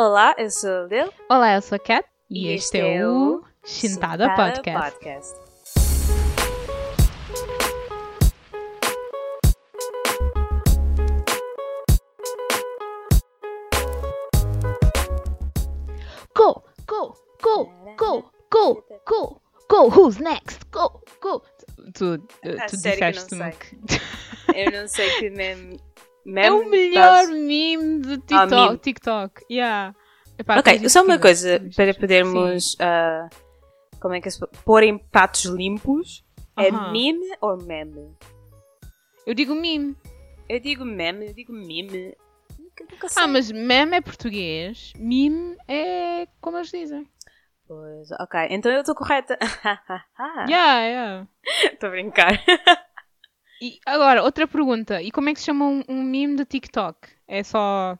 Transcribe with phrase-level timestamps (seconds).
[0.00, 4.32] Olá, eu sou a Lil Olá, eu sou a Kat e, este é o Chintada
[4.36, 4.96] Podcast.
[4.96, 5.34] Podcast.
[16.32, 19.88] Go, go, go, go, go, go, go.
[19.90, 20.60] Who's next?
[20.70, 21.42] Go, go.
[21.92, 22.18] Tu, tu,
[22.68, 23.76] tu disseste-me não que
[24.54, 25.87] Eu não sei que meme.
[26.36, 28.50] É o melhor faz- meme de Ah, TikTok.
[28.54, 28.78] meme.
[28.78, 29.44] TikTok.
[29.50, 29.94] Yeah.
[30.38, 32.76] Epá, Ok, só uma coisa para podermos.
[32.80, 33.28] ah,
[34.00, 36.24] como é que se pôr em pratos limpos?
[36.56, 36.92] É Aham.
[36.92, 38.14] meme ou meme?
[39.26, 39.96] Eu digo meme.
[40.48, 42.16] Eu digo meme, eu digo meme.
[42.58, 43.22] Nunca, nunca sei.
[43.22, 44.92] Ah, mas meme é português.
[44.96, 47.06] Meme é como eles dizem.
[47.66, 49.36] Pois, ok, então eu estou correta.
[50.48, 51.28] Yeah, yeah.
[51.72, 52.32] Estou a brincar.
[53.60, 55.02] E agora, outra pergunta.
[55.02, 57.08] E como é que se chama um, um meme de TikTok?
[57.26, 57.98] É só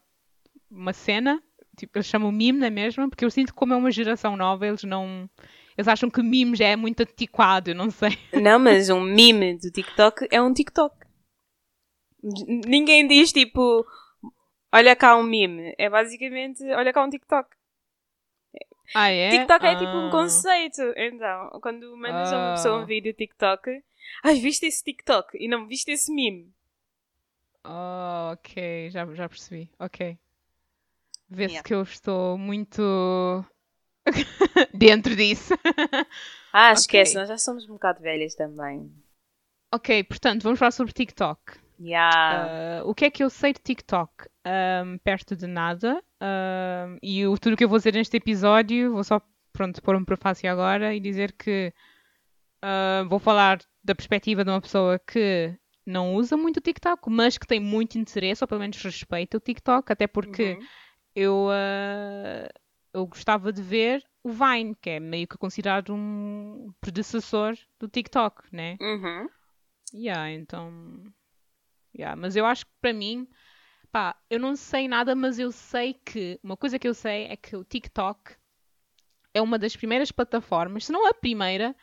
[0.70, 1.42] uma cena?
[1.76, 3.08] Tipo, eles chamam meme, não é mesmo?
[3.08, 5.28] Porque eu sinto que como é uma geração nova, eles não...
[5.76, 8.10] Eles acham que meme já é muito antiquado, eu não sei.
[8.42, 10.96] Não, mas um meme do TikTok é um TikTok.
[12.66, 13.86] Ninguém diz tipo,
[14.74, 15.72] olha cá um meme.
[15.78, 17.48] É basicamente, olha cá um TikTok.
[18.94, 19.30] Ah, é?
[19.30, 20.10] TikTok é tipo um Ah.
[20.10, 20.82] conceito.
[20.96, 22.54] Então, quando mandas a uma Ah.
[22.54, 23.70] pessoa um vídeo TikTok,
[24.24, 26.52] ai, viste esse TikTok e não viste esse meme.
[27.64, 29.70] Oh, ok, já, já percebi.
[29.78, 30.18] Ok.
[31.28, 31.62] Vê-se Yeah.
[31.62, 33.44] que eu estou muito
[34.72, 35.54] dentro disso.
[36.52, 38.90] Ah, esquece, nós já somos um bocado velhas também.
[39.72, 41.58] ok, portanto, vamos falar sobre TikTok.
[41.80, 42.80] Yeah.
[42.80, 44.28] Ah, o que é que eu sei de TikTok?
[44.44, 46.02] Ahm, perto de nada.
[46.20, 49.20] Ahm, e o, tudo o que eu vou dizer neste episódio, vou só
[49.52, 51.72] pronto, pôr um prefácio agora e dizer que
[52.62, 53.58] ah, vou falar
[53.88, 57.96] da perspectiva de uma pessoa que não usa muito o TikTok, mas que tem muito
[57.98, 60.66] interesse, ou pelo menos respeita o TikTok, até porque Uhum.
[61.14, 62.48] eu, ah,
[62.92, 68.42] eu gostava de ver o Vine, que é meio que considerado um predecessor do TikTok,
[68.52, 68.76] né?
[68.78, 69.28] Uhum.
[69.94, 71.02] Yeah, então.
[71.96, 73.26] Yeah, mas eu acho que para mim,
[73.90, 76.38] pá, eu não sei nada, mas eu sei que.
[76.42, 78.36] Uma coisa que eu sei é que o TikTok
[79.32, 81.74] é uma das primeiras plataformas, se não a primeira,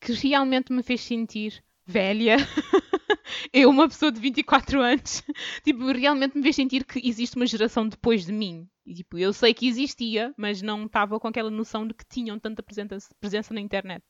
[0.00, 2.36] que realmente me fez sentir velha.
[3.52, 5.22] eu, uma pessoa de 24 anos,
[5.64, 8.68] tipo, realmente me fez sentir que existe uma geração depois de mim.
[8.86, 12.38] E, tipo, eu sei que existia, mas não estava com aquela noção de que tinham
[12.38, 14.04] tanta presença, presença na internet.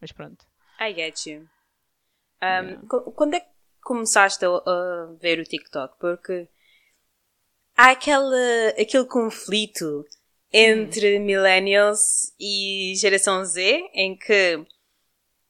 [0.00, 0.44] Mas pronto.
[0.80, 1.40] I get you.
[1.40, 1.46] Um,
[2.42, 2.82] Yeah.
[2.88, 3.48] qu- Quando é que
[3.82, 5.98] começaste a, a ver o TikTok?
[5.98, 6.48] Porque
[7.76, 10.04] há aquele, aquele conflito
[10.52, 13.60] entre millennials e geração Z
[13.92, 14.64] em que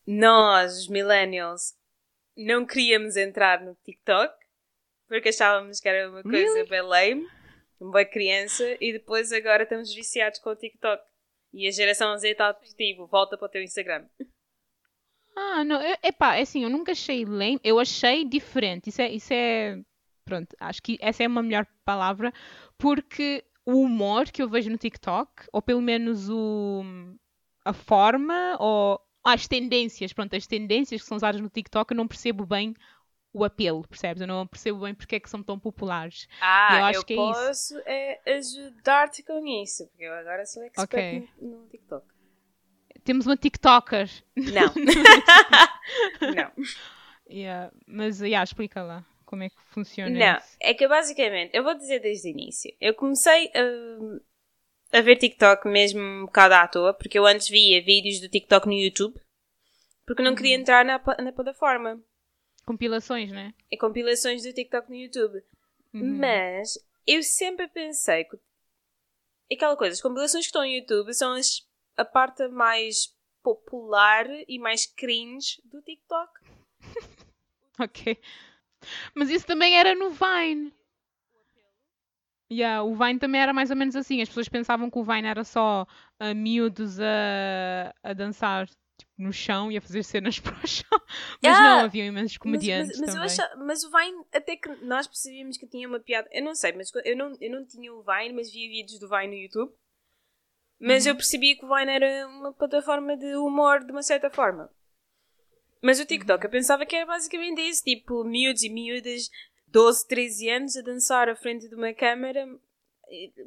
[0.07, 1.75] nós, os millennials,
[2.37, 4.35] não queríamos entrar no TikTok
[5.15, 6.69] porque achávamos que era uma coisa Really?
[6.69, 7.29] bem lame,
[7.81, 11.03] uma boa criança, e depois agora estamos viciados com o TikTok.
[11.53, 14.07] E a geração Z está tipo, volta para o teu Instagram.
[15.37, 18.89] Ah, não, é epá, é assim, eu nunca achei lame, eu achei diferente.
[18.89, 19.81] Isso é, isso é,
[20.25, 22.33] pronto, acho que essa é uma melhor palavra,
[22.79, 26.83] porque o humor que eu vejo no TikTok, ou pelo menos o,
[27.65, 32.07] a forma, ou as tendências, pronto, as tendências que são usadas no TikTok, eu não
[32.07, 32.75] percebo bem
[33.33, 34.21] o apelo, percebes?
[34.21, 36.29] Eu não percebo bem porque é que são tão populares.
[36.41, 37.33] Ah, Eu eu, acho que é isso.
[37.33, 41.29] posso é ajudar-te com isso, porque eu agora sou expert Ok.
[41.41, 42.07] no, TikTok.
[43.03, 44.09] Temos uma TikToker.
[44.37, 44.73] Não.
[46.35, 46.53] não.
[47.29, 50.57] Yeah, mas, yeah, explica lá como é que funciona Não, isso.
[50.61, 52.75] é que basicamente, eu vou dizer desde o início.
[52.81, 54.21] Eu comecei a,
[54.95, 58.67] a ver TikTok mesmo um bocado à toa, porque eu antes via vídeos do TikTok
[58.67, 59.21] no YouTube,
[60.07, 60.37] porque não Uhum.
[60.37, 62.01] queria entrar na, na plataforma.
[62.65, 63.53] Compilações, né?
[63.71, 65.43] E compilações do TikTok no YouTube.
[65.93, 66.19] Uhum.
[66.19, 68.39] Mas eu sempre pensei que
[69.53, 71.67] aquela coisa, as compilações que estão no YouTube são as-
[71.97, 76.33] a parte mais popular e mais cringe do TikTok.
[77.81, 78.17] Ok.
[79.15, 80.73] Mas isso também era no Vine.
[82.53, 84.21] Yeah, o Vine também era mais ou menos assim.
[84.21, 85.87] As pessoas pensavam que o Vine era só
[86.19, 91.01] ah, miúdos a, a dançar tipo, no chão e a fazer cenas para o chão.
[91.43, 93.25] Mas Ah, não, havia imensos Mas, comediantes mas, mas, eu também.
[93.45, 96.29] acha- mas o Vine, até que nós percebíamos que tinha uma piada.
[96.31, 99.09] Eu não sei, mas eu não, eu não tinha o Vine, mas via vídeos do
[99.09, 99.73] Vine no YouTube.
[100.79, 101.11] Mas Uhum.
[101.11, 104.71] eu percebia que o Vine era uma plataforma de humor de uma certa forma.
[105.83, 106.47] Mas o TikTok, Uhum.
[106.47, 109.31] eu pensava que era basicamente isso: tipo, miúdos e miúdas,
[109.75, 112.47] 12, 13 anos, a dançar à frente de uma câmera.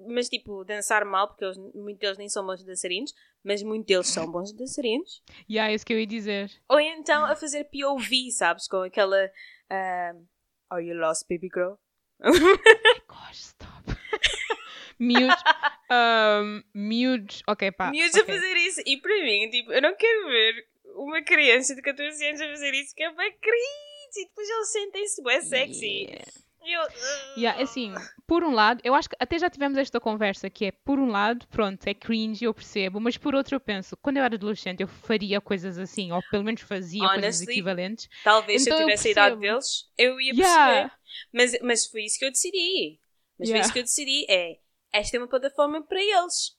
[0.10, 4.08] Mas, tipo, dançar mal, porque eles, muitos deles nem são bons dançarinos, mas muitos deles
[4.08, 5.24] são bons dançarinos.
[5.50, 6.52] Yeah, é isso que eu ia dizer.
[6.68, 8.68] Ou então a fazer POV, sabes?
[8.68, 9.32] Com aquela.
[9.70, 10.14] ah,
[10.70, 11.76] Are you lost, baby girl?
[12.22, 13.86] Oh my gosh, stop.
[15.00, 15.42] miúdos,
[15.90, 17.90] um, miúdos, ok, pá.
[17.90, 18.36] Miúdos okay.
[18.36, 18.82] a fazer isso.
[18.86, 22.74] E para mim, tipo, eu não quero ver uma criança de 14 anos a fazer
[22.74, 23.97] isso, que é bem cringe.
[24.16, 26.08] E depois eles sentem-se bem sexy.
[26.10, 26.32] Yeah.
[26.66, 26.82] Eu...
[27.36, 27.94] Yeah, assim,
[28.26, 31.08] por um lado, eu acho que até já tivemos esta conversa que é, por um
[31.10, 34.82] lado, pronto, é cringe, eu percebo, mas por outro eu penso, quando eu era adolescente
[34.82, 38.10] eu faria coisas assim, ou pelo menos fazia coisas Honestly, equivalentes.
[38.24, 40.36] Talvez se Então eu eu tivesse a idade deles, eu ia Yeah.
[40.36, 40.92] perceber.
[41.32, 43.00] Mas, mas foi isso que eu decidi.
[43.40, 43.62] Mas foi Yeah.
[43.62, 44.26] isso que eu decidi.
[44.30, 44.60] É,
[44.92, 46.58] esta é uma plataforma para eles.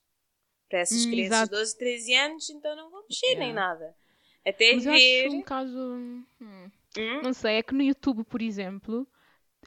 [0.69, 1.49] Para essas Hum, crianças exato.
[1.49, 3.95] de 12, 13 anos, então não vão mexer nem nada.
[4.45, 5.29] Até Mas eu ver...
[5.29, 5.77] um caso.
[6.41, 7.21] hum, Hum?
[7.23, 9.07] Não sei, é que no YouTube, por exemplo,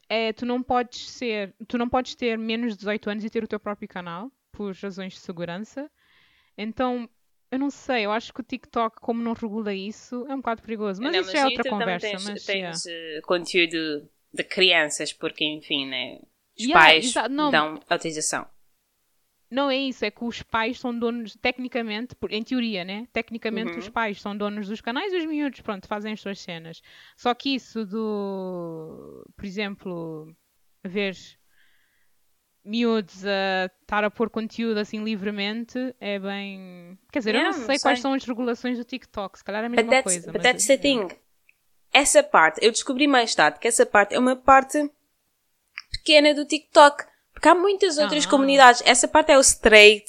[0.08, 3.42] é, tu não podes ser, tu não podes ter menos de 18 anos e ter
[3.42, 5.90] o teu próprio canal, por razões de segurança.
[6.56, 7.08] Então,
[7.50, 10.62] eu não sei, eu acho que o TikTok, como não regula isso, é um bocado
[10.62, 11.02] perigoso.
[11.02, 12.06] Mas Não, isso já é outra conversa.
[12.06, 13.18] Tens, mas, tens yeah.
[13.18, 16.18] eh, conteúdo de crianças, porque enfim, né?
[16.58, 17.14] Os Yeah, pais
[17.50, 18.46] dão autorização.
[19.52, 23.06] Não é isso, é que os pais são donos, tecnicamente, em teoria, né?
[23.12, 23.78] Tecnicamente Uhum.
[23.80, 26.80] os pais são donos dos canais e os miúdos, pronto, fazem as suas cenas.
[27.18, 30.34] Só que isso do, por exemplo,
[30.82, 31.14] ver
[32.64, 36.98] miúdos a estar a pôr conteúdo assim livremente é bem.
[37.12, 38.02] Quer dizer, eu Yeah, não não sei quais sei.
[38.02, 40.32] são as regulações do TikTok, se calhar é a But mesma that's, coisa.
[40.32, 41.08] but mas- that's the thing.
[41.92, 44.90] Essa parte, eu descobri mais tarde que essa parte é uma parte
[45.90, 47.04] pequena do TikTok.
[47.42, 48.30] Porque há muitas outras Ah.
[48.30, 48.82] comunidades.
[48.86, 50.06] Essa parte é o straight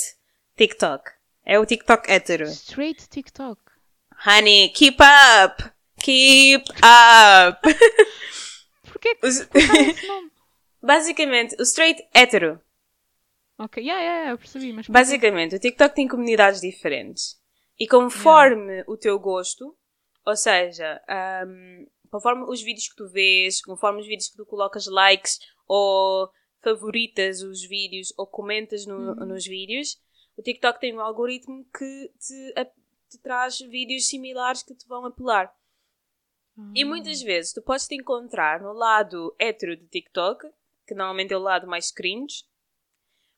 [0.55, 1.09] TikTok.
[1.43, 2.43] É o TikTok hétero.
[2.43, 3.59] Straight TikTok.
[4.23, 5.63] Honey, keep up!
[5.99, 7.59] Keep up!
[8.85, 10.31] Porquê que Os- esse nome?
[10.79, 12.61] Basicamente, o straight hétero.
[13.57, 14.85] Ok, yeah, yeah, eu percebi, mas?
[14.87, 17.35] Basicamente, o TikTok tem comunidades diferentes.
[17.79, 19.75] E conforme o teu gosto,
[20.23, 24.85] ou seja, ahm, conforme os vídeos que tu vês, conforme os vídeos que tu colocas
[24.85, 26.29] likes, ou
[26.63, 29.99] favoritas os vídeos, ou comentas no- nos vídeos,
[30.37, 32.65] o TikTok tem um algoritmo que te, a-
[33.09, 35.53] te traz vídeos similares que te vão apelar.
[36.75, 40.47] E muitas vezes tu podes te encontrar no lado hétero do TikTok,
[40.87, 42.43] que normalmente é o lado mais cringe,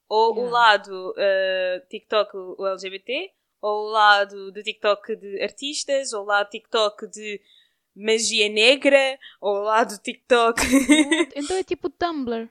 [0.09, 0.51] ou o Yeah.
[0.51, 3.31] lado uh, TikTok o LGBT,
[3.61, 7.41] ou o lado do TikTok de artistas, ou o lado TikTok de
[7.95, 10.59] magia negra, ou o lado TikTok.
[11.35, 12.49] Então é tipo Tumblr.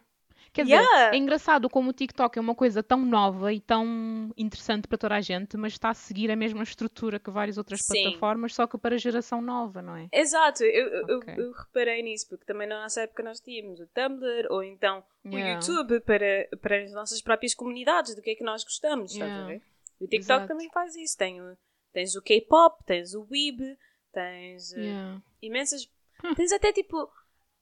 [0.55, 0.89] Quer Yeah.
[0.89, 4.97] dizer, é engraçado como o TikTok é uma coisa tão nova e tão interessante para
[4.97, 8.03] toda a gente, mas está a seguir a mesma estrutura que várias outras Sim.
[8.05, 10.09] plataformas, só que para a geração nova, não é?
[10.13, 13.87] Exato, eu, eu- eu- eu reparei nisso, porque também na nossa época nós tínhamos o
[13.89, 15.55] Tumblr, ou então o Yeah.
[15.55, 19.47] YouTube para, para as nossas próprias comunidades, do que é que nós gostamos, estás a
[19.47, 19.61] ver?
[20.01, 20.47] O TikTok Exato.
[20.47, 21.19] também faz isso.
[21.19, 21.57] Tem o-
[21.93, 23.77] tens o K-pop, tens o Weeb,
[24.13, 25.89] tens uh, imensas.
[26.37, 27.09] Tens até tipo.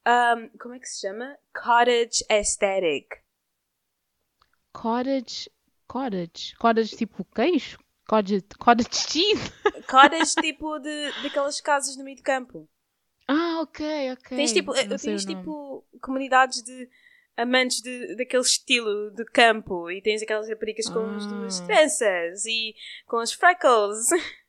[0.06, 1.36] Um, como é que se chama?
[1.54, 3.06] Cottage Aesthetic.
[4.72, 5.50] Cottage.
[5.86, 6.54] Cottage.
[6.58, 7.78] Cottage tipo queijo?
[8.08, 9.52] Cottage, cottage cheese?
[9.88, 12.68] Cottage tipo de, daquelas casas no meio do campo.
[13.28, 14.36] Ah, ok, ok.
[14.36, 16.88] Tens tipo, sei tens tipo comunidades de
[17.36, 21.66] amantes de, daquele estilo de campo e tens aquelas raparigas com as duas Ah.
[21.66, 22.74] tranças e
[23.06, 24.08] com os freckles.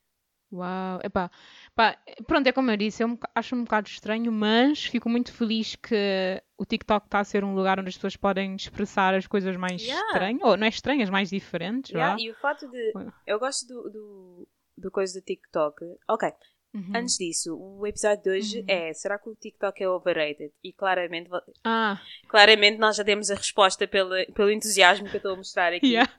[0.52, 1.30] Uau, epá,
[1.74, 5.32] pá, pronto, é como eu disse, eu um acho um bocado estranho, mas fico muito
[5.32, 9.26] feliz que o TikTok está a ser um lugar onde as pessoas podem expressar as
[9.26, 10.06] coisas mais Yeah.
[10.06, 12.92] estranhas, ou não é estranhas, mais diferentes, Yeah, e o fato de.
[13.26, 15.84] Eu gosto do, do, do coisa do TikTok.
[16.08, 16.30] Ok,
[16.74, 16.94] Uhum.
[16.96, 18.64] antes disso, o episódio de hoje Uhum.
[18.68, 20.52] é: será que o TikTok é overrated?
[20.62, 21.28] E claramente,
[21.64, 25.72] Ah, claramente nós já demos a resposta pela, pelo entusiasmo que eu estou a mostrar
[25.72, 25.92] aqui.
[25.92, 26.10] yeah.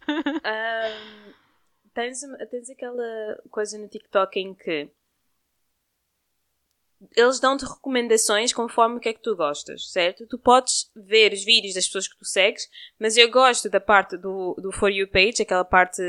[0.44, 1.32] Ahm,
[1.94, 4.90] tens, tens aquela coisa no TikTok em que
[7.16, 10.26] eles dão-te recomendações conforme o que é que tu gostas, certo?
[10.26, 14.16] Tu podes ver os vídeos das pessoas que tu segues, mas eu gosto da parte
[14.16, 16.02] do, do For You page, aquela parte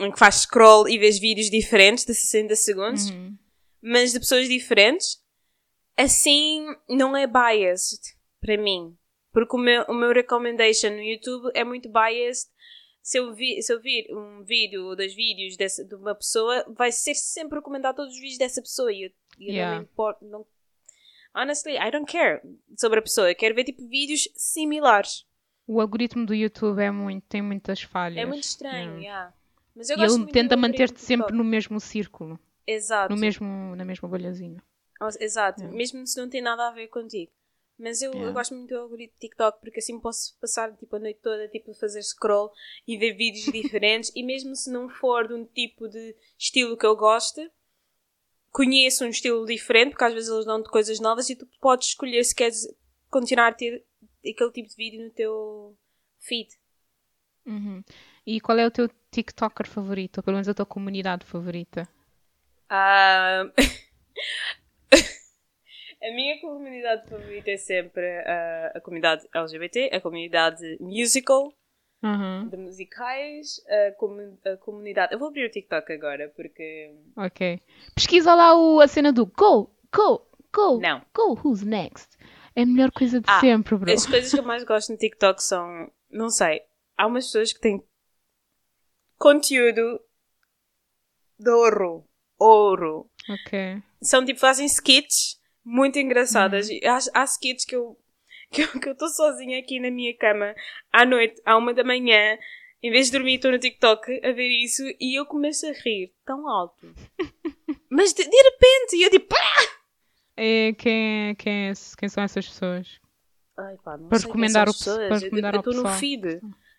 [0.00, 3.36] em que faz scroll e vês vídeos diferentes de 60 segundos, Uhum.
[3.82, 5.22] mas de pessoas diferentes.
[5.96, 8.00] Assim, não é biased
[8.40, 8.96] para mim.
[9.32, 12.48] Porque o meu, o meu recommendation no YouTube é muito biased.
[13.04, 16.64] Se eu, vi, se eu vir um vídeo ou dois vídeos dessa, de uma pessoa,
[16.74, 18.90] vai ser sempre recomendado todos os vídeos dessa pessoa.
[18.90, 19.78] E eu, eu não Yeah.
[19.78, 20.24] me importo.
[20.24, 20.46] Não...
[21.36, 22.40] Honestly, I don't care
[22.78, 23.30] sobre a pessoa.
[23.30, 25.26] Eu quero ver tipo vídeos similares.
[25.66, 28.16] O algoritmo do YouTube é muito, tem muitas falhas.
[28.16, 29.02] É muito estranho, Yeah.
[29.02, 29.34] yeah.
[29.76, 33.12] Mas eu E gosto ele tenta manter-te sempre no mesmo círculo, Exato.
[33.14, 34.62] no mesmo, na mesma bolhazinha.
[35.20, 37.30] Exato, mesmo se não tem nada a ver contigo.
[37.78, 38.32] Mas eu, eu Yeah.
[38.32, 41.74] gosto muito do algoritmo TikTok porque assim posso passar tipo, a noite toda tipo, a
[41.74, 42.50] fazer scroll
[42.86, 46.86] e ver vídeos diferentes e mesmo se não for de um tipo de estilo que
[46.86, 47.50] eu goste,
[48.50, 52.22] conheço um estilo diferente porque às vezes eles dão-te coisas novas e tu podes escolher
[52.24, 52.66] se queres
[53.10, 53.84] continuar a ter
[54.20, 55.76] aquele tipo de vídeo no teu
[56.20, 56.48] feed.
[57.46, 57.82] Uhum.
[58.26, 60.18] E qual é o teu TikToker favorito?
[60.18, 61.88] Ou pelo menos a tua comunidade favorita?
[62.68, 63.44] Ah,
[66.08, 71.52] a minha comunidade favorita é sempre a, a comunidade LGBT, a comunidade musical,
[72.02, 72.48] Uhum.
[72.50, 75.14] de musicais, a, comu- a comunidade.
[75.14, 76.94] Eu vou abrir o TikTok agora porque.
[77.16, 77.60] Ok.
[77.94, 81.00] Pesquisa lá o, a cena do Go, Go, Go, Não.
[81.14, 82.18] Go, who's next?
[82.54, 83.90] É a melhor coisa de Ah, sempre, bro.
[83.90, 85.90] As coisas que eu mais gosto no TikTok são.
[86.10, 86.60] Não sei.
[86.96, 87.82] Há umas pessoas que têm
[89.18, 90.00] conteúdo
[91.38, 92.04] de ouro.
[92.38, 93.10] Ouro.
[93.28, 93.82] Ok.
[94.02, 96.68] São tipo, fazem skits muito engraçadas.
[96.68, 96.78] Uhum.
[96.84, 97.98] Há, há skits que eu
[98.50, 100.54] que eu que eu estou sozinha aqui na minha cama
[100.92, 102.38] à noite, à uma da manhã,
[102.82, 106.12] em vez de dormir, estou no TikTok a ver isso e eu começo a rir
[106.24, 106.94] tão alto.
[107.90, 109.74] Mas de, de repente, e eu tipo, "Ah!"
[110.36, 113.00] É, quem, é- quem, é quem são essas pessoas?
[113.56, 115.08] Ai, pá, não Para sei recomendar quem o são as pessoas.
[115.08, 116.00] para Eu- recomendar eu ao estou no pessoal.
[116.00, 116.24] feed.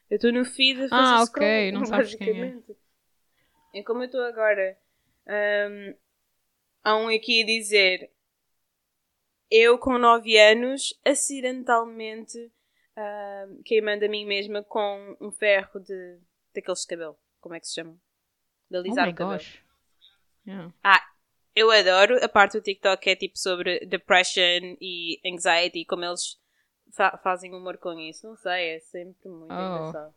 [0.10, 2.54] Eu estou no feed Ah, ok, não sabes quem é.
[3.74, 4.78] É como eu estou agora.
[5.28, 5.96] hum,
[6.84, 8.12] há um aqui a dizer
[9.52, 12.52] eu com 9 anos acidentalmente
[12.98, 16.20] hum, queimando a mim mesma com um ferro de
[16.54, 17.18] daqueles de cabelo.
[17.42, 17.94] Como é que se chama?
[18.70, 19.42] De Oh alisar my o cabelo.
[20.48, 20.74] Yeah.
[20.84, 21.02] Ah,
[21.56, 26.40] eu adoro a parte do TikTok que é tipo sobre depression e anxiety, como eles
[26.94, 28.28] fa- fazem humor com isso.
[28.28, 29.76] Não sei, é sempre muito Oh.
[29.76, 30.14] engraçado.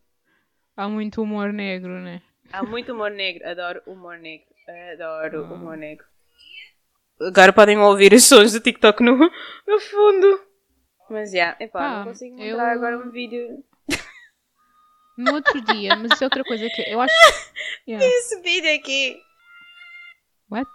[0.77, 2.23] Há muito humor negro, né?
[2.53, 4.47] Há muito humor negro, adoro humor negro,
[4.93, 5.53] adoro Ah.
[5.55, 6.07] humor negro.
[7.21, 10.41] Agora podem ouvir os sons do TikTok no, no fundo.
[11.11, 13.65] Mas já, epá, Pá, não consigo eu- encontrar agora um vídeo.
[15.17, 17.15] No outro dia, mas isso é outra coisa que eu acho.
[17.89, 18.05] Yeah.
[18.07, 19.19] Esse vídeo aqui,
[20.51, 20.71] What?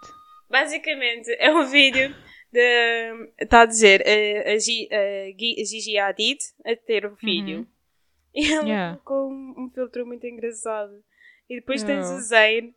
[0.50, 2.14] basicamente, é um vídeo
[2.52, 3.32] de.
[3.38, 7.58] Está a dizer a, a, Gi- a a Gigi Hadid a ter um filho.
[7.60, 7.66] Uhum.
[8.34, 9.00] E ela Yeah.
[9.04, 10.92] colocou um, filtro muito engraçado.
[11.48, 12.14] E depois tens Oh.
[12.16, 12.74] o Zayn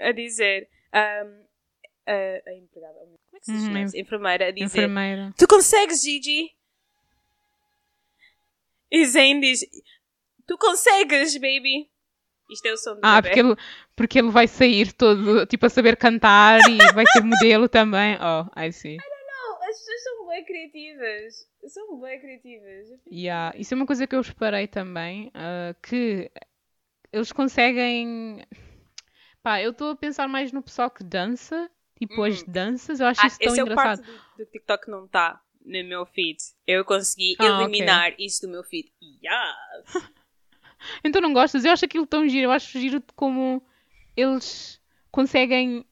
[0.00, 0.68] a dizer.
[0.94, 1.44] um,
[2.06, 2.98] a, a empregada.
[3.00, 3.80] Como é que se Uhum, chama?
[3.82, 3.96] isso?
[3.96, 4.64] Enfermeira a dizer.
[4.66, 5.32] Enfermeira.
[5.36, 6.54] Tu consegues, Gigi?
[8.90, 9.60] E Zayn diz:
[10.46, 11.90] Tu consegues, baby?
[12.50, 13.28] Isto é o som do Ah, bebê.
[13.34, 13.56] porque ele,
[13.96, 18.16] porque ele vai sair todo, tipo, a saber cantar e vai ser modelo também.
[18.20, 18.96] Oh, I see.
[18.98, 21.48] Não, as pessoas são bem criativas.
[21.66, 22.88] São bem criativas.
[23.10, 23.56] Yeah.
[23.58, 26.30] Isso é uma coisa que eu esperei também, ah, que
[27.10, 28.44] eles conseguem...
[29.42, 31.70] Pá, eu estou a pensar mais no pessoal que dança,
[32.06, 32.52] tipo as Hum.
[32.52, 34.04] danças, eu acho Ah, isso tão esse é o engraçado.
[34.04, 36.36] parte do, do TikTok não está no meu feed.
[36.66, 38.90] Eu consegui Ah, eliminar isso do meu feed.
[39.02, 39.94] Yes!
[41.02, 41.64] Então não gostas?
[41.64, 43.62] Eu acho aquilo tão giro, eu acho giro como
[44.16, 44.80] eles
[45.10, 45.84] conseguem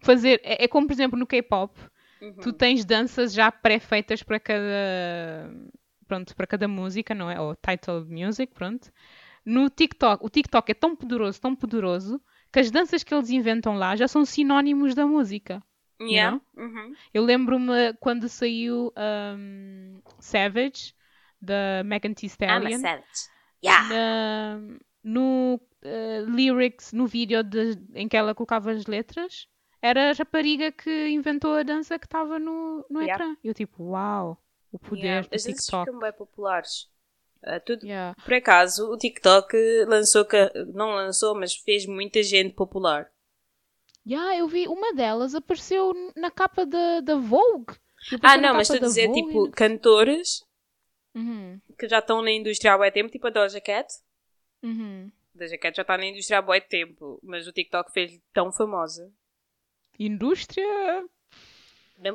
[0.00, 0.40] fazer...
[0.44, 1.74] É, é como, por exemplo, no K-pop,
[2.20, 2.34] Uhum.
[2.34, 5.50] tu tens danças já pré-feitas para cada
[6.06, 7.40] pronto, para cada música, não é?
[7.40, 8.90] Ou title music, pronto.
[9.44, 12.20] No TikTok, o TikTok é tão poderoso, tão poderoso,
[12.52, 15.62] que as danças que eles inventam lá já são sinónimos da música.
[16.00, 16.40] Yeah.
[16.56, 16.94] Uhum.
[17.12, 18.92] Eu lembro-me quando saiu
[19.36, 20.94] um, Savage,
[21.40, 23.04] da Megan Thee I'm a Stallion, savage.
[23.64, 23.88] Yeah!
[23.88, 29.48] na- no eh, lyrics, no vídeo de- em que ela colocava as letras,
[29.82, 33.24] era a rapariga que inventou a dança que estava no, no Yeah.
[33.24, 33.36] ecrã.
[33.42, 34.36] Eu tipo, uau,
[34.72, 35.28] o poder Yeah.
[35.28, 35.86] do As danças TikTok.
[35.86, 36.88] ficam bem populares.
[37.42, 38.14] Ah, tudo, Yeah.
[38.24, 40.26] Por acaso, o TikTok lançou,
[40.74, 43.10] não lançou, mas fez muita gente popular.
[44.06, 47.74] Yeah, eu vi uma delas apareceu na capa da, da Vogue.
[48.08, 50.42] Tipo, Ah, não, mas estou a dizer, Vogue tipo, cantores
[51.14, 53.86] Uhum, que já estão na indústria há bué tempo, tipo a Doja Cat.
[54.62, 55.10] uhum.
[55.34, 58.52] A Doja Cat já está na indústria há bué tempo, mas o TikTok fez tão
[58.52, 59.12] famosa.
[59.98, 60.64] Indústria.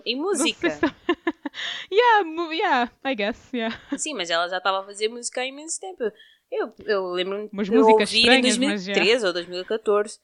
[0.05, 0.79] E sei música.
[1.91, 3.75] yeah, yeah, I guess, yeah.
[3.95, 6.03] Sim, mas ela já estava a fazer música há imenso tempo.
[6.51, 8.93] Eu, eu lembro-me de ouvir em estranhas, mas já.
[8.93, 10.19] 2013 ou 2014.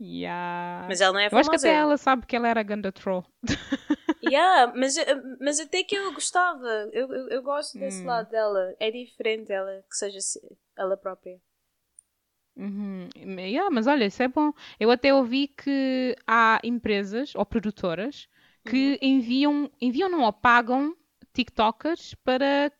[0.00, 0.86] yeah.
[0.88, 1.66] Mas ela não é eu acho que famosa.
[1.68, 3.24] até ela sabe que ela era ganda troll.
[4.22, 4.94] Yeah, mas,
[5.40, 6.66] mas até que eu gostava.
[6.92, 8.06] Eu, eu, eu gosto desse Hum.
[8.06, 8.74] lado dela.
[8.78, 10.40] É diferente ela que seja se-
[10.76, 11.40] ela própria.
[12.56, 13.08] Uhum.
[13.16, 14.52] Yeah, mas olha, isso é bom.
[14.78, 18.28] Eu até ouvi que há empresas ou produtoras
[18.64, 20.94] que enviam, enviam não, ou pagam
[21.32, 22.70] TikTokers para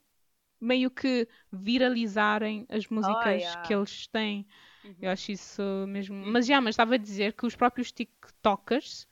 [0.61, 3.63] meio que viralizarem as músicas yeah.
[3.63, 4.47] que eles têm.
[4.85, 4.95] Uhum.
[5.03, 6.15] Eu acho isso mesmo.
[6.27, 9.09] Mas já, mas estava a dizer que os próprios TikTokers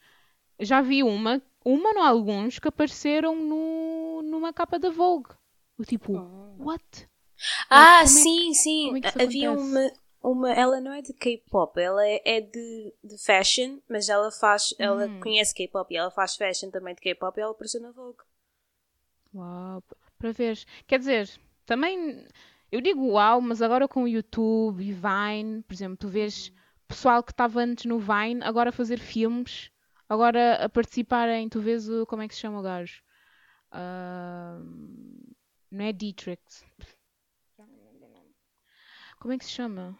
[0.60, 5.30] já vi uma, uma não alguns que apareceram no, numa capa da Vogue.
[5.78, 6.12] O tipo,
[6.58, 7.08] what?
[7.70, 8.96] Ah, é que- sim, sim.
[8.96, 9.72] é que isso Havia acontece?
[9.72, 10.52] uma, uma.
[10.52, 14.74] Ela não é de K-pop, ela é, é de, de fashion, mas ela faz.
[14.78, 15.20] Ela Hum.
[15.20, 18.22] conhece K-pop e ela faz fashion também de K-pop e ela apareceu na Vogue.
[19.34, 19.82] Uau,
[20.18, 20.58] para ver.
[20.86, 21.30] Quer dizer,
[21.66, 22.26] também
[22.72, 26.52] Eu digo uau, mas agora com o YouTube e Vine, por exemplo, tu vês
[26.88, 29.70] pessoal que estava antes no Vine agora a fazer filmes,
[30.08, 31.48] agora a participar em.
[31.50, 32.06] Tu vês o.
[32.06, 33.02] Como é que se chama o gajo?
[33.72, 34.64] Uh,
[35.70, 36.42] não é Dietrich.
[39.20, 39.96] Como é que se chama?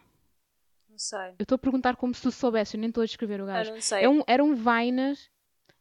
[1.00, 1.30] Sei.
[1.38, 3.47] Eu estou a perguntar como se tu soubesse, eu nem estou a descrever o Eu
[3.47, 3.71] gajo.
[3.73, 4.04] não sei.
[4.04, 5.16] É um, era um Viner,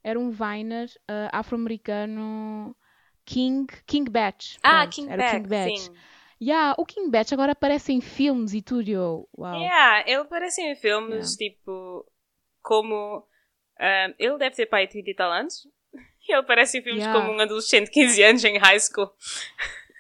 [0.02, 2.74] era um Viner uh, afro-americano
[3.26, 4.56] King, King Batch.
[4.64, 5.80] ah, Pronto, King era Back, King Batch.
[5.80, 5.96] sim.
[6.42, 8.88] Yeah, o King Batch agora aparece em filmes e tudo.
[8.90, 9.30] eu.
[9.38, 12.10] Yeah, ele aparece em filmes, tipo,
[12.62, 13.28] como...
[13.78, 15.68] ah, ele deve ter pai 30 e tal anos.
[16.30, 17.20] Ele aparece em filmes Yeah.
[17.20, 19.12] como um adolescente de 15 anos em high school.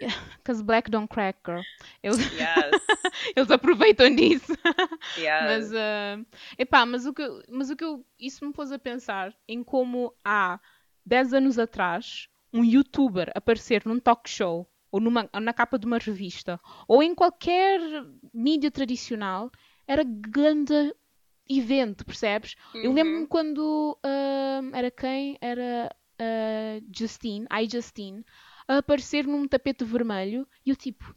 [0.38, 1.62] Because Black don't crack, girl.
[2.02, 2.82] Eles, Yes,
[3.36, 4.54] eles aproveitam disso.
[5.18, 5.44] yes.
[5.44, 6.26] Mas, uh,
[6.58, 10.14] epá, mas o que, mas o que eu, isso me pôs a pensar em como
[10.24, 10.60] há
[11.06, 15.98] 10 anos atrás um youtuber aparecer num talk show ou numa, na capa de uma
[15.98, 17.80] revista ou em qualquer
[18.34, 19.52] mídia tradicional
[19.88, 20.94] era grande
[21.48, 22.56] evento, percebes?
[22.76, 25.38] Eu lembro-me quando ah, era quem?
[25.42, 28.24] Era ah, Justine, I Justine,
[28.70, 31.14] a aparecer num tapete vermelho e eu tipo,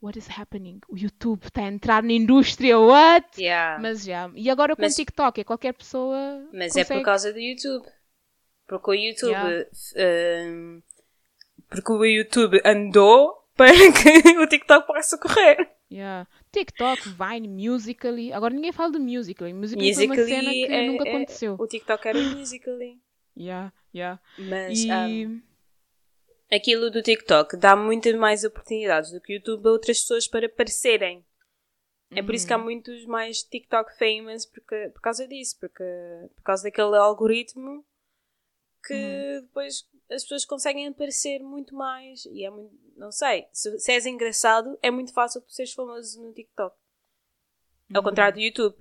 [0.00, 0.80] what is happening?
[0.88, 3.26] O YouTube está a entrar na indústria, what?
[3.42, 3.82] Yeah.
[3.82, 6.48] Mas já, e agora com o TikTok, é qualquer pessoa.
[6.52, 7.84] Mas é por consegue- causa do YouTube.
[8.66, 9.30] Porque o YouTube.
[9.32, 9.66] Yeah.
[10.52, 10.82] hum,
[11.68, 15.68] porque o YouTube andou para que o TikTok possa correr.
[15.90, 16.28] Yeah.
[16.52, 18.32] TikTok, Vine, Musically.
[18.32, 19.52] Agora ninguém fala de Musically.
[19.54, 21.56] Musically, foi uma cena que é- nunca é- aconteceu.
[21.58, 23.00] O TikTok era Musical.ly.
[23.36, 24.20] Yeah, yeah.
[24.38, 25.26] Mas E.
[25.26, 25.40] hum,
[26.50, 30.46] aquilo do TikTok dá muitas mais oportunidades do que o YouTube a outras pessoas para
[30.46, 31.24] aparecerem.
[32.10, 32.64] É por isso que há Uhum.
[32.64, 35.84] muitos mais TikTok famous porque, por causa disso, porque
[36.36, 37.84] por causa daquele algoritmo
[38.86, 39.42] que Uhum.
[39.42, 44.06] depois as pessoas conseguem aparecer muito mais e é muito, não sei, se, se és
[44.06, 46.74] engraçado é muito fácil tu seres famoso no TikTok.
[47.94, 48.08] Ao Uhum.
[48.08, 48.76] contrário do YouTube.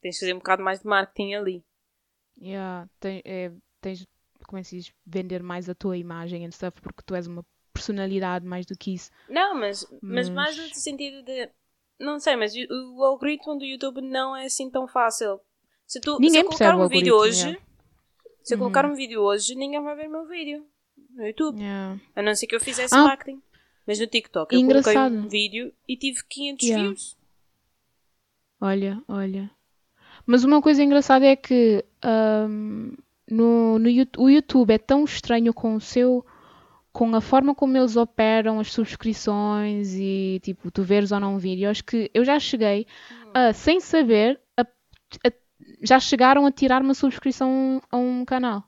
[0.00, 1.64] Tens de fazer um bocado mais de marketing ali.
[2.40, 4.06] Yeah, tem- é, tens,
[4.64, 8.66] se diz, vender mais a tua imagem and stuff, porque tu és uma personalidade mais
[8.66, 9.10] do que isso.
[9.28, 10.28] Não, mas, mas...
[10.28, 11.48] Mas- mais no sentido de.
[11.98, 15.40] Não sei, mas o, o algoritmo do YouTube não é assim tão fácil.
[15.86, 17.62] Se, tu, se Ninguém eu colocar um vídeo hoje, yeah.
[18.42, 18.62] se eu Uhum.
[18.64, 20.66] colocar um vídeo hoje, ninguém vai ver o meu vídeo
[21.14, 21.58] no YouTube.
[21.60, 22.00] Yeah.
[22.16, 23.04] A não ser que eu fizesse Ah.
[23.04, 23.40] marketing.
[23.86, 24.94] Mas no TikTok eu Engraçado.
[24.94, 26.82] coloquei um vídeo e tive 500 Yeah.
[26.88, 27.16] views.
[28.60, 29.50] Olha, olha.
[30.24, 32.94] Mas uma coisa engraçada é que ahm,
[33.30, 36.24] no, no o YouTube é tão estranho com o seu,
[36.92, 41.80] com a forma como eles operam as subscrições e tipo, tu veres ou não vídeos,
[41.80, 42.86] que eu já cheguei
[43.34, 45.32] a, sem saber, a- a-
[45.82, 48.64] já chegaram a tirar uma subscrição a um canal.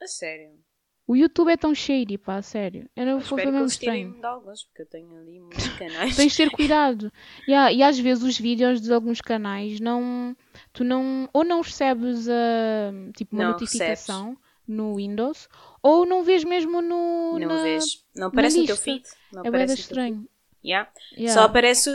[0.00, 0.65] A sério.
[1.08, 2.90] O YouTube é tão shady, pá, sério.
[2.96, 4.12] Eu não Eu foi mesmo estranho.
[4.18, 6.16] de alguns, porque eu tenho ali muitos canais.
[6.16, 7.12] Tens de ter cuidado.
[7.48, 10.36] Yeah, e às vezes os vídeos de alguns canais não.
[10.72, 11.28] Tu não.
[11.32, 15.48] Ou não recebes a, tipo, uma Não notificação no Windows,
[15.80, 17.38] ou não vês mesmo no.
[17.38, 17.84] Não na- vês.
[18.14, 19.04] Não aparece no teu feed.
[19.32, 20.28] Não É bem estranho.
[20.64, 20.90] Yeah.
[21.16, 21.32] Yeah.
[21.40, 21.88] Só aparece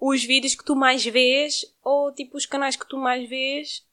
[0.00, 3.84] os vídeos que tu mais vês ou tipo os canais que tu mais vês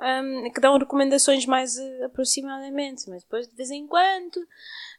[0.00, 3.08] hum, que dão recomendações mais eh, aproximadamente.
[3.08, 4.36] Mas depois de vez em quando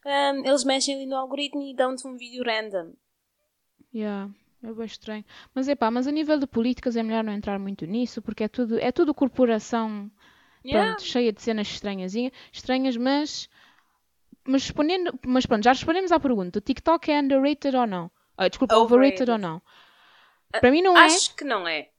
[0.05, 2.93] hum, eles mexem ali no algoritmo e dão-te um vídeo random.
[3.93, 4.29] Yeah,
[4.63, 5.25] é bem estranho.
[5.53, 8.43] Mas é pá, mas a nível de políticas é melhor não entrar muito nisso, porque
[8.43, 10.12] é tudo, é tudo corporação
[10.65, 10.88] Yeah.
[10.88, 12.13] pronto, cheia de cenas estranhas,
[12.51, 13.47] estranhas, mas,
[14.43, 18.12] mas respondendo, mas pronto, já respondemos à pergunta: o TikTok é underrated ou não?
[18.36, 19.29] Ah, desculpa, overrated.
[19.29, 19.31] Overrated.
[19.31, 19.62] ou não?
[20.51, 21.05] Para mim não é.
[21.05, 21.89] Acho que não é.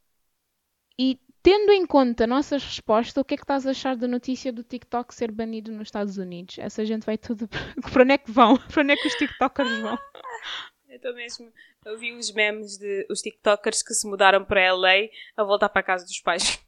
[0.99, 4.09] E tendo em conta a nossa resposta, o que é que estás a achar da
[4.09, 6.59] notícia do TikTok ser banido nos Estados Unidos?
[6.59, 7.49] Essa gente vai tudo.
[7.93, 8.57] Para onde é que vão?
[8.57, 9.97] Para onde é que os TikTokers vão?
[10.91, 11.53] Eu estou mesmo.
[11.85, 15.83] Eu vi uns memes de os TikTokers que se mudaram para LA a voltar para
[15.83, 16.61] a casa dos pais.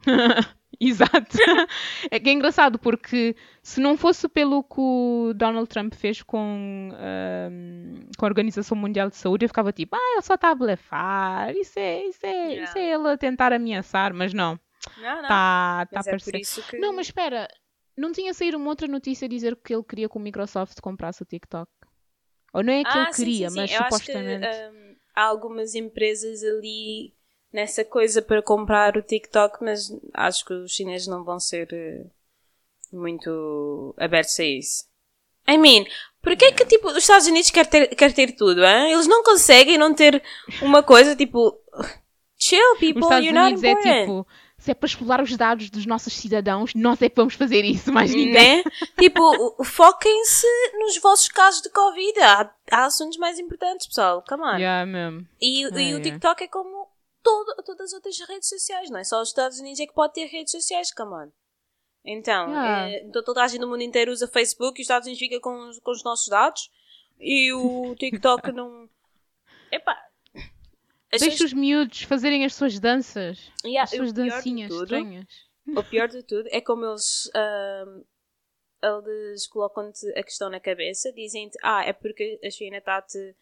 [0.88, 1.38] Exato.
[2.10, 6.90] É que é engraçado porque se não fosse pelo que o Donald Trump fez com,
[6.94, 10.54] ahm, com a Organização Mundial de Saúde, eu ficava tipo, ah, ele só está a
[10.54, 14.58] blefar, isso é, isso, é, isso é ele a tentar ameaçar, mas não,
[14.96, 15.22] Não, não.
[15.22, 16.78] está tá a mas é que.
[16.78, 17.46] Não, mas espera,
[17.96, 21.22] não tinha saído uma outra notícia a dizer que ele queria que o Microsoft comprasse
[21.22, 21.70] o TikTok?
[22.52, 23.60] Ou não é que Ah, ele sim, queria, sim, sim.
[23.60, 24.46] mas Eu acho que, supostamente.
[24.74, 27.14] hum, há algumas empresas ali
[27.52, 32.04] nessa coisa para comprar o TikTok, mas acho que os chineses não vão ser eh,
[32.92, 34.84] muito abertos a isso.
[35.48, 35.84] I mean,
[36.22, 38.92] porquê que tipo, os Estados Unidos quer ter, quer ter tudo, hein?
[38.92, 40.22] Eles não conseguem não ter
[40.62, 41.58] uma coisa tipo
[42.38, 44.00] chill Os people, Estados you're not Unidos é important.
[44.00, 44.26] tipo,
[44.58, 47.92] se é para explorar os dados dos nossos cidadãos, nós é que vamos fazer isso,
[47.92, 48.58] mais ninguém.
[48.58, 48.64] Né?
[48.96, 50.46] tipo, foquem-se
[50.78, 52.20] nos vossos casos de Covid.
[52.20, 54.22] Há, há assuntos mais importantes, pessoal.
[54.26, 54.56] Come on.
[54.56, 54.86] Yeah.
[55.40, 56.00] E, e o yeah.
[56.00, 56.91] TikTok é como
[57.22, 59.04] todo- todas as outras redes sociais, não é?
[59.04, 61.32] Só os Estados Unidos é que pode ter redes sociais, come on.
[62.04, 63.12] Então, Yeah.
[63.12, 65.68] to- toda a gente no mundo inteiro usa Facebook e os Estados Unidos fica com,
[65.68, 66.70] os- com os nossos dados
[67.20, 68.88] e o TikTok não.
[69.70, 69.96] Epá.
[71.10, 73.38] Deixa pessoas- os miúdos fazerem as suas danças.
[73.64, 75.26] Yeah, as suas dancinhas tudo- estranhas.
[75.68, 77.30] O pior de tudo é como eles.
[78.82, 83.36] eles colocam-te a questão na cabeça, dizem-te, ah, é porque a China está-te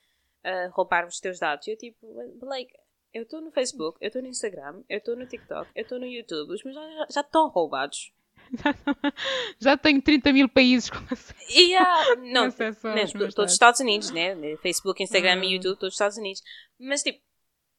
[0.45, 1.67] a roubar os teus dados.
[1.67, 2.07] E eu tipo,
[2.43, 2.73] like,
[3.13, 6.07] eu estou no Facebook, eu estou no Instagram, eu estou no TikTok, eu estou no
[6.07, 8.13] YouTube, os meus dados já- já estão roubados.
[9.61, 11.35] Já tenho 30 mil países com acesso.
[11.55, 14.35] E ah, não, acesso né, todos os Estados Unidos, né?
[14.57, 16.43] Facebook, Instagram e YouTube, todos os Estados Unidos.
[16.79, 17.23] Mas tipo,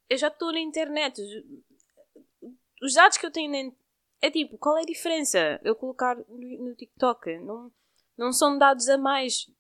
[0.10, 1.20] eu já estou na internet.
[1.22, 2.50] Os,
[2.82, 3.72] os dados que eu tenho na
[4.22, 5.60] é tipo, qual é a diferença?
[5.64, 7.70] Eu colocar no, no TikTok não,
[8.18, 9.52] não são dados a mais.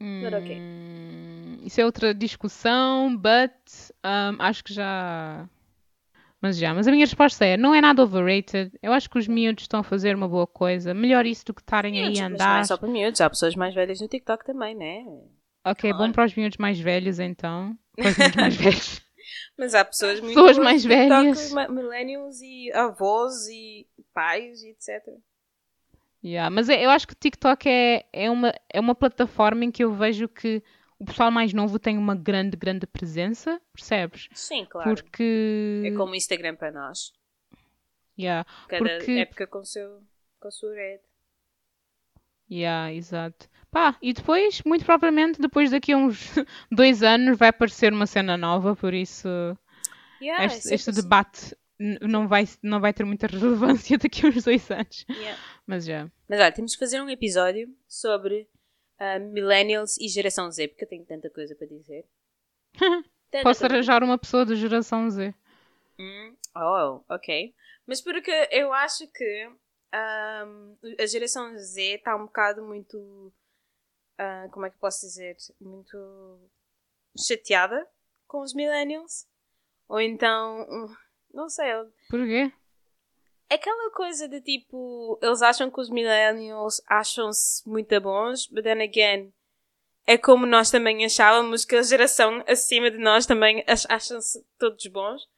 [0.00, 0.56] But ok.
[1.68, 3.52] Isso é outra discussão, but
[4.02, 5.46] um, acho que já.
[6.40, 8.72] Mas já, mas a minha resposta é: não é nada overrated.
[8.82, 10.94] Eu acho que os miúdos estão a fazer uma boa coisa.
[10.94, 12.64] Melhor isso do que estarem aí a mas não é andar.
[12.64, 15.04] só para miúdos, há pessoas mais velhas no TikTok também, né?
[15.66, 15.98] Ok, Claro.
[16.06, 17.76] bom para os miúdos mais velhos então.
[17.96, 19.00] Para os miúdos mais velhos.
[19.58, 21.50] Mas há pessoas muito Pessoas mais TikTok, velhas.
[21.52, 25.04] ma- millennials e avós e pais e etc.
[26.24, 29.70] Yeah, mas é- eu acho que o TikTok é, é, uma, é uma plataforma em
[29.70, 30.62] que eu vejo que
[30.98, 34.28] o pessoal mais novo tem uma grande, grande presença, percebes?
[34.34, 34.94] Sim, claro.
[34.94, 35.82] Porque.
[35.86, 37.12] É como o Instagram para nós.
[38.18, 40.02] Yeah, Cada Porque- época com, o seu,
[40.40, 41.02] com a sua rede.
[42.50, 43.48] yeah, exato.
[43.70, 46.18] Pá, e depois, muito propriamente, depois daqui a uns
[46.72, 49.28] dois anos vai aparecer uma cena nova, por isso
[50.20, 54.68] Yeah, este, este debate não vai, não vai ter muita relevância daqui a uns dois
[54.70, 55.06] anos.
[55.08, 55.38] Yeah.
[55.64, 56.10] Mas já.
[56.28, 58.48] Mas olha, temos que fazer um episódio sobre
[58.98, 62.06] ah, Millennials e Geração Z, porque eu tenho tanta coisa para dizer.
[63.30, 63.74] Tanta Posso coisa.
[63.74, 65.34] arranjar uma pessoa da geração Z.
[65.98, 67.54] Hum, Oh, ok.
[67.86, 69.50] Mas porque eu acho que
[69.92, 73.32] ahm, a geração Z está um bocado muito.
[74.18, 75.36] ah, como é que posso dizer?
[75.60, 75.96] Muito
[77.18, 77.86] chateada
[78.26, 79.26] com os Millennials.
[79.88, 80.66] Ou então.
[80.70, 80.96] hum,
[81.32, 81.72] Não sei.
[82.08, 82.52] Porquê?
[83.50, 85.18] Aquela coisa de tipo.
[85.22, 89.32] Eles acham que os Millennials acham-se muito bons, but then again.
[90.06, 94.86] É como nós também achávamos que a geração acima de nós também ach- acham-se todos
[94.86, 95.28] bons.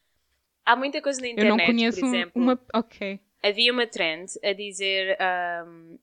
[0.64, 2.42] Há muita coisa na Eu internet, não conheço por um- exemplo.
[2.42, 2.60] uma.
[2.74, 3.20] Ok.
[3.42, 5.16] Havia uma trend a dizer.
[5.20, 5.96] ahm,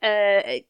[0.00, 0.62] ah,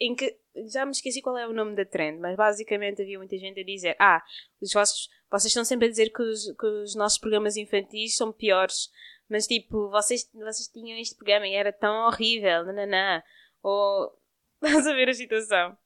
[0.00, 0.36] em que.
[0.72, 3.64] Já me esqueci qual é o nome da trend, mas basicamente havia muita gente a
[3.64, 4.22] dizer: Ah,
[4.60, 8.32] os vossos, vocês estão sempre a dizer que os, que os nossos programas infantis são
[8.32, 8.90] piores,
[9.30, 13.22] mas tipo, vocês, vocês tinham este programa e era tão horrível, nananã.
[13.62, 14.12] Ou.
[14.62, 15.78] Estás a ver a situação?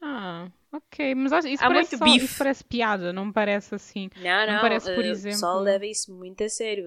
[0.00, 1.14] Ah, ok.
[1.14, 2.24] Mas isso Há parece, só, bife.
[2.24, 4.08] isso parece piada, não parece assim.
[4.16, 4.60] Não, não.
[4.60, 6.86] parece, por eh, exemplo- O pessoal leva isso muito a sério.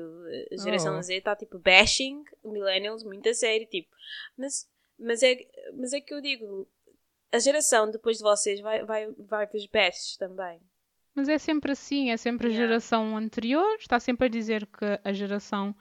[0.51, 1.01] A geração Oh.
[1.01, 3.67] Z está tipo bashing millennials muito a sério.
[3.67, 3.89] Tipo,
[4.37, 4.67] mas,
[4.99, 5.35] mas, é,
[5.75, 6.67] mas é que eu digo,
[7.31, 10.59] a geração depois de vocês vai, vai, vai para os bashes também.
[11.17, 12.51] Mas é sempre assim, é sempre a Yeah.
[12.51, 15.75] geração anterior, está sempre a dizer que a geração.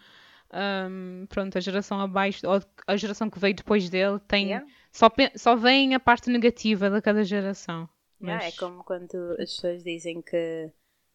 [0.52, 4.48] ahm, pronto, a geração abaixo, ou a geração que veio depois dele, tem.
[4.48, 4.66] Yeah?
[4.92, 7.88] Só, só vem a parte negativa de cada geração.
[8.24, 10.70] Yeah, Mas- É como quando as pessoas dizem que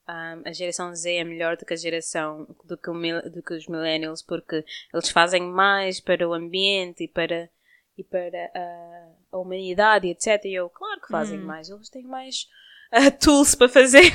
[0.09, 3.53] um, a geração Z é melhor do que a geração do que, o do que
[3.53, 7.49] os millennials porque eles fazem mais para o ambiente e para
[7.97, 10.45] e para a, a humanidade etc.
[10.45, 11.41] E eu, claro que fazem Hum.
[11.41, 12.47] mais, eles têm mais
[12.91, 14.11] ah, tools para fazer.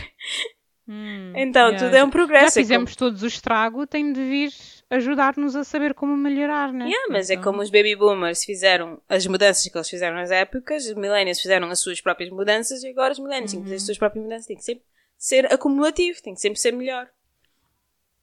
[0.88, 2.58] Hum, Então, yeah, tudo é um Já progresso.
[2.58, 4.52] é fizemos todos o estrago, tem de vir
[4.88, 6.84] ajudar-nos a saber como melhorar, né?
[6.84, 10.14] como, yeah, mas é Então, como os baby boomers fizeram as mudanças que eles fizeram
[10.16, 13.64] nas épocas, os millennials fizeram as suas próprias mudanças e agora os millennials têm que
[13.64, 13.86] fazer as Uhum.
[13.86, 14.46] suas próprias mudanças.
[14.46, 14.84] Tem que sempre
[15.18, 17.08] ser acumulativo, tem que sempre ser melhor.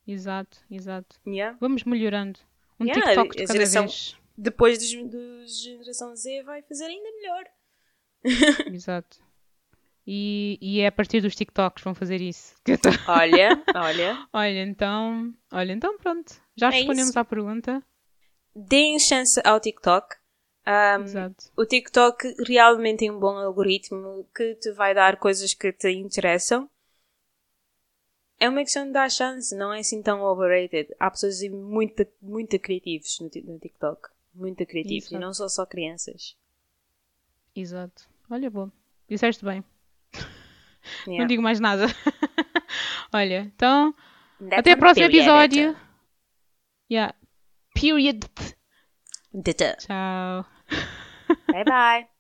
[0.08, 1.16] Exato, exato.
[1.28, 1.58] Yeah.
[1.60, 2.40] Vamos melhorando.
[2.80, 4.18] Um Yeah, TikTok de cada geração- vez.
[4.38, 7.44] depois dos, dos geração Z vai fazer ainda melhor.
[8.74, 9.18] Exato.
[10.06, 12.56] E, e é a partir dos TikToks vão fazer isso.
[12.64, 12.74] Tô-
[13.12, 14.28] Olha, olha.
[14.34, 15.34] Olha, então.
[15.52, 16.34] Olha, então pronto.
[16.58, 17.20] Já É respondemos isso.
[17.20, 17.82] à pergunta.
[18.56, 20.16] Deem chance ao TikTok.
[20.66, 21.52] Um, Exato.
[21.58, 26.70] o TikTok realmente tem um bom algoritmo que te vai dar coisas que te interessam.
[28.40, 30.94] É uma questão de dar chance, não é assim tão overrated.
[31.00, 34.10] Há pessoas muito, muito criativos no, no TikTok.
[34.34, 35.12] Muito criativos.
[35.12, 36.36] E não são só crianças.
[37.56, 38.10] Exato.
[38.30, 38.70] Olha, bom.
[39.08, 39.64] Disseste bem.
[41.08, 41.28] Não Yeah.
[41.28, 41.86] digo mais nada.
[43.14, 43.94] Olha, então.
[44.52, 45.76] Até o próximo episódio.
[46.92, 47.14] Yeah.
[47.74, 48.20] Period.
[49.80, 50.46] Tchau.
[51.48, 52.13] Bye bye.